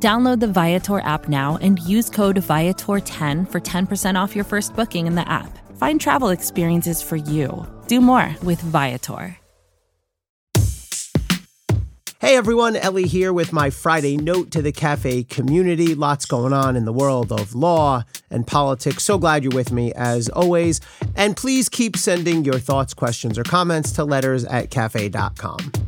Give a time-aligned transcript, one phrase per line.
[0.00, 5.08] Download the Viator app now and use code Viator10 for 10% off your first booking
[5.08, 5.58] in the app.
[5.76, 7.66] Find travel experiences for you.
[7.88, 9.36] Do more with Viator.
[12.20, 15.94] Hey everyone, Elie here with my Friday note to the cafe community.
[15.94, 19.04] Lots going on in the world of law and politics.
[19.04, 20.80] So glad you're with me as always.
[21.14, 25.87] And please keep sending your thoughts, questions, or comments to letters at cafe.com.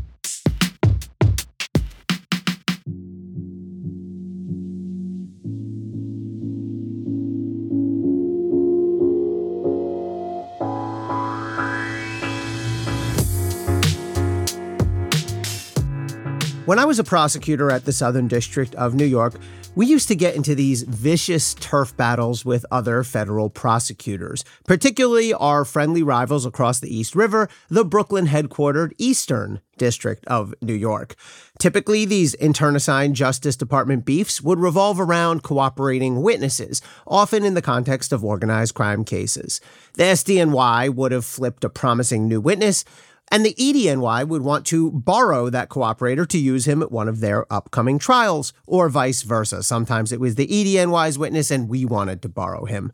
[16.70, 19.34] When I was a prosecutor at the Southern District of New York,
[19.74, 25.64] we used to get into these vicious turf battles with other federal prosecutors, particularly our
[25.64, 31.16] friendly rivals across the East River, the Brooklyn headquartered Eastern District of New York.
[31.58, 38.12] Typically, these internecine Justice Department beefs would revolve around cooperating witnesses, often in the context
[38.12, 39.60] of organized crime cases.
[39.94, 42.84] The SDNY would have flipped a promising new witness
[43.30, 47.20] and the EDNY would want to borrow that cooperator to use him at one of
[47.20, 49.62] their upcoming trials, or vice versa.
[49.62, 52.92] Sometimes it was the EDNY's witness and we wanted to borrow him.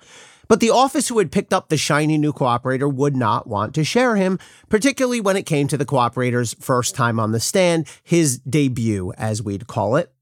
[0.48, 3.84] But the office who had picked up the shiny new cooperator would not want to
[3.84, 8.38] share him, particularly when it came to the cooperator's first time on the stand, his
[8.38, 10.12] debut, as we'd call it.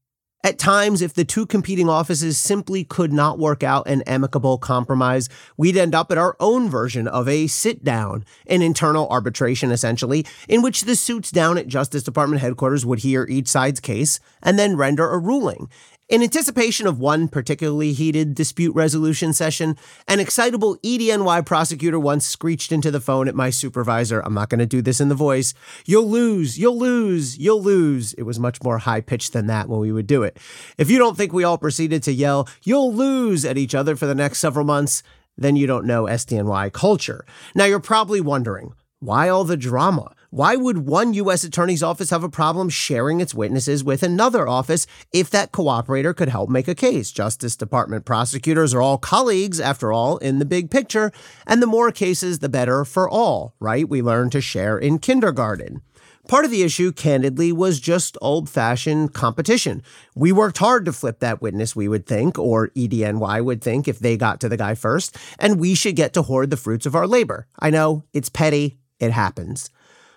[0.45, 5.27] At times, if the two competing offices simply could not work out an amicable compromise,
[5.57, 10.23] we'd end up at our own version of a sit down, an internal arbitration essentially,
[10.47, 14.59] in which the suits down at Justice Department headquarters would hear each side's case and
[14.59, 15.67] then render a ruling.
[16.07, 19.75] In anticipation of one particularly heated dispute resolution session,
[20.07, 24.59] an excitable EDNY prosecutor once screeched into the phone at my supervisor, I'm not going
[24.59, 28.13] to do this in the voice, you'll lose, you'll lose, you'll lose.
[28.13, 30.37] It was much more high pitched than that when we would do it.
[30.77, 34.05] If you don't think we all proceeded to yell, you'll lose at each other for
[34.05, 35.01] the next several months,
[35.39, 37.25] then you don't know SDNY culture.
[37.55, 40.14] Now you're probably wondering, why all the drama?
[40.29, 41.43] Why would one U.S.
[41.43, 46.29] Attorney's Office have a problem sharing its witnesses with another office if that cooperator could
[46.29, 47.11] help make a case?
[47.11, 51.11] Justice Department prosecutors are all colleagues, after all, in the big picture,
[51.45, 53.87] and the more cases, the better for all, right?
[53.87, 55.81] We learn to share in kindergarten.
[56.27, 59.83] Part of the issue, candidly, was just old fashioned competition.
[60.15, 63.99] We worked hard to flip that witness, we would think, or EDNY would think if
[63.99, 66.95] they got to the guy first, and we should get to hoard the fruits of
[66.95, 67.47] our labor.
[67.59, 69.69] I know, it's petty, it happens.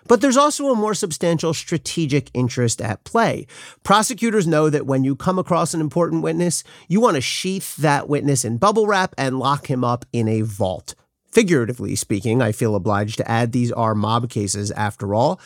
[0.09, 3.45] But there's also a more substantial strategic interest at play.
[3.83, 8.09] Prosecutors know that when you come across an important witness, you want to sheath that
[8.09, 10.95] witness in bubble wrap and lock him up in a vault.
[11.31, 15.39] Figuratively speaking, I feel obliged to add these are mob cases after all.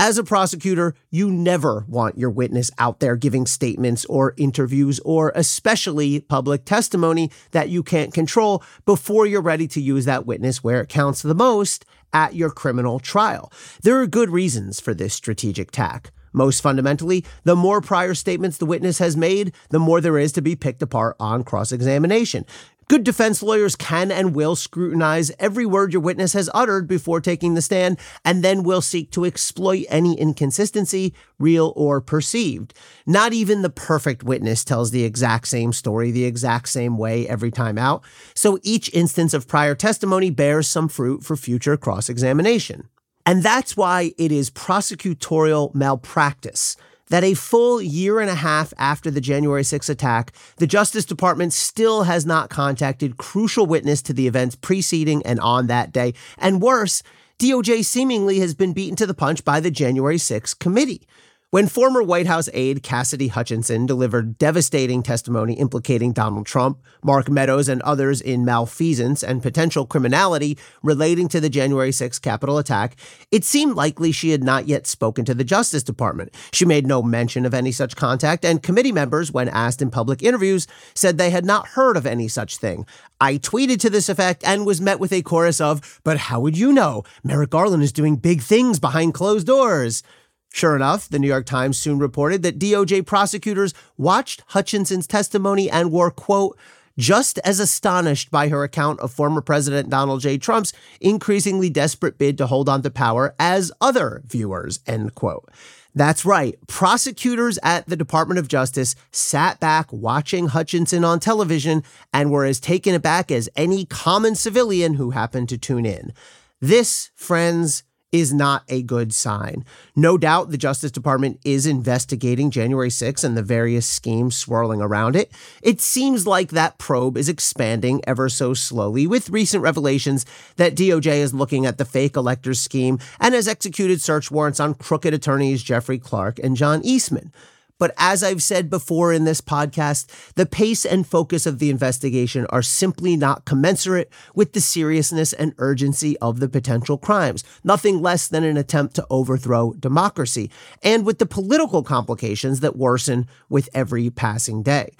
[0.00, 5.32] As a prosecutor, you never want your witness out there giving statements or interviews or
[5.34, 10.80] especially public testimony that you can't control before you're ready to use that witness where
[10.80, 13.52] it counts the most at your criminal trial.
[13.82, 16.10] There are good reasons for this strategic tack.
[16.32, 20.42] Most fundamentally, the more prior statements the witness has made, the more there is to
[20.42, 22.44] be picked apart on cross examination.
[22.88, 27.52] Good defense lawyers can and will scrutinize every word your witness has uttered before taking
[27.52, 32.72] the stand, and then will seek to exploit any inconsistency, real or perceived.
[33.04, 37.50] Not even the perfect witness tells the exact same story the exact same way every
[37.50, 42.88] time out, so each instance of prior testimony bears some fruit for future cross examination.
[43.26, 49.10] And that's why it is prosecutorial malpractice that a full year and a half after
[49.10, 54.26] the January 6 attack, the Justice Department still has not contacted crucial witness to the
[54.26, 56.14] events preceding and on that day.
[56.38, 57.02] And worse,
[57.38, 61.06] DOJ seemingly has been beaten to the punch by the January 6 committee.
[61.50, 67.70] When former White House aide Cassidy Hutchinson delivered devastating testimony implicating Donald Trump, Mark Meadows,
[67.70, 72.96] and others in malfeasance and potential criminality relating to the January 6 Capitol attack,
[73.30, 76.34] it seemed likely she had not yet spoken to the Justice Department.
[76.52, 80.22] She made no mention of any such contact, and committee members, when asked in public
[80.22, 82.84] interviews, said they had not heard of any such thing.
[83.22, 86.58] I tweeted to this effect and was met with a chorus of, But how would
[86.58, 87.04] you know?
[87.24, 90.02] Merrick Garland is doing big things behind closed doors.
[90.50, 95.92] Sure enough, the New York Times soon reported that DOJ prosecutors watched Hutchinson's testimony and
[95.92, 96.58] were, quote,
[96.98, 100.36] just as astonished by her account of former President Donald J.
[100.36, 105.48] Trump's increasingly desperate bid to hold on to power as other viewers, end quote.
[105.94, 106.56] That's right.
[106.66, 112.60] Prosecutors at the Department of Justice sat back watching Hutchinson on television and were as
[112.60, 116.12] taken aback as any common civilian who happened to tune in.
[116.60, 119.64] This, friends, is not a good sign.
[119.94, 125.14] No doubt the Justice Department is investigating January 6 and the various schemes swirling around
[125.14, 125.30] it.
[125.62, 130.24] It seems like that probe is expanding ever so slowly, with recent revelations
[130.56, 134.74] that DOJ is looking at the fake electors scheme and has executed search warrants on
[134.74, 137.32] crooked attorneys Jeffrey Clark and John Eastman.
[137.78, 142.46] But as I've said before in this podcast, the pace and focus of the investigation
[142.50, 148.26] are simply not commensurate with the seriousness and urgency of the potential crimes, nothing less
[148.26, 150.50] than an attempt to overthrow democracy,
[150.82, 154.90] and with the political complications that worsen with every passing day.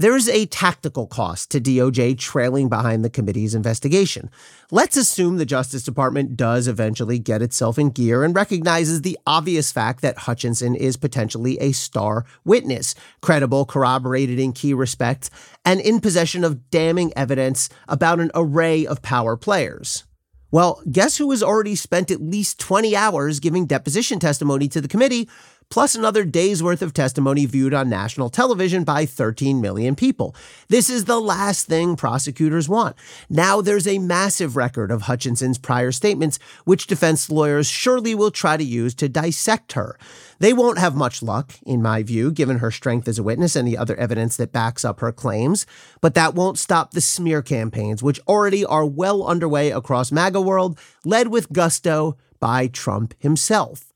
[0.00, 4.30] There's a tactical cost to DOJ trailing behind the committee's investigation.
[4.70, 9.70] Let's assume the Justice Department does eventually get itself in gear and recognizes the obvious
[9.70, 15.28] fact that Hutchinson is potentially a star witness, credible, corroborated in key respects,
[15.66, 20.04] and in possession of damning evidence about an array of power players.
[20.50, 24.88] Well, guess who has already spent at least 20 hours giving deposition testimony to the
[24.88, 25.28] committee
[25.70, 30.34] plus another day's worth of testimony viewed on national television by 13 million people.
[30.68, 32.96] This is the last thing prosecutors want.
[33.28, 38.56] Now there's a massive record of Hutchinson's prior statements, which defense lawyers surely will try
[38.56, 39.96] to use to dissect her.
[40.40, 43.68] They won't have much luck, in my view, given her strength as a witness and
[43.68, 45.66] the other evidence that backs up her claims.
[46.00, 50.78] But that won't stop the smear campaigns, which already are well underway across MAGA world,
[51.04, 53.89] led with gusto by Trump himself.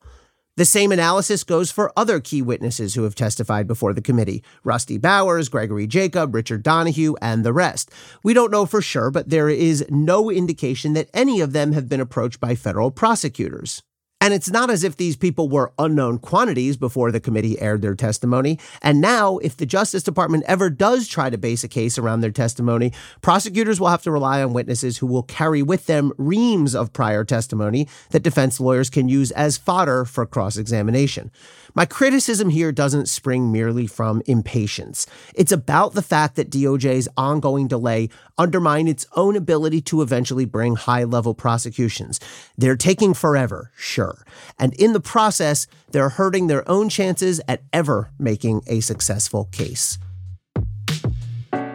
[0.56, 4.98] The same analysis goes for other key witnesses who have testified before the committee Rusty
[4.98, 7.90] Bowers, Gregory Jacob, Richard Donoghue, and the rest.
[8.22, 11.88] We don't know for sure, but there is no indication that any of them have
[11.88, 13.82] been approached by federal prosecutors.
[14.24, 17.94] And it's not as if these people were unknown quantities before the committee aired their
[17.94, 18.58] testimony.
[18.80, 22.30] And now, if the Justice Department ever does try to base a case around their
[22.30, 26.94] testimony, prosecutors will have to rely on witnesses who will carry with them reams of
[26.94, 31.30] prior testimony that defense lawyers can use as fodder for cross examination.
[31.74, 35.06] My criticism here doesn't spring merely from impatience.
[35.34, 40.76] It's about the fact that DOJ's ongoing delay undermine its own ability to eventually bring
[40.76, 42.20] high level prosecutions.
[42.56, 44.13] They're taking forever, sure.
[44.58, 49.98] And in the process, they're hurting their own chances at ever making a successful case.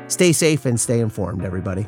[0.07, 1.87] Stay safe and stay informed, everybody.